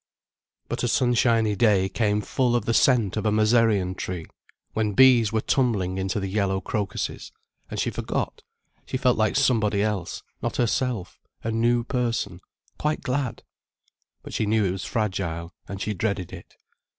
But 0.67 0.81
a 0.81 0.87
sunshiny 0.87 1.55
day 1.55 1.87
came 1.87 2.21
full 2.21 2.55
of 2.55 2.65
the 2.65 2.73
scent 2.73 3.17
of 3.17 3.25
a 3.27 3.31
mezereon 3.31 3.93
tree, 3.93 4.25
when 4.73 4.93
bees 4.93 5.31
were 5.31 5.41
tumbling 5.41 5.99
into 5.99 6.19
the 6.19 6.27
yellow 6.27 6.59
crocuses, 6.59 7.31
and 7.69 7.79
she 7.79 7.91
forgot, 7.91 8.41
she 8.87 8.97
felt 8.97 9.15
like 9.15 9.35
somebody 9.35 9.83
else, 9.83 10.23
not 10.41 10.55
herself, 10.57 11.19
a 11.43 11.51
new 11.51 11.83
person, 11.83 12.41
quite 12.79 13.01
glad. 13.01 13.43
But 14.23 14.33
she 14.33 14.47
knew 14.47 14.65
it 14.65 14.71
was 14.71 14.85
fragile, 14.85 15.53
and 15.67 15.79
she 15.79 15.93
dreaded 15.93 16.33
it. 16.33 16.55